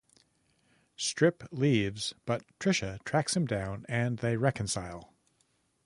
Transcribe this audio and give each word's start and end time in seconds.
Strip 0.95 1.43
leaves, 1.51 2.15
but 2.25 2.41
Trisha 2.57 2.97
tracks 3.05 3.35
him 3.37 3.45
down 3.45 3.85
and 3.87 4.17
they 4.17 4.35
reconcile. 4.35 5.13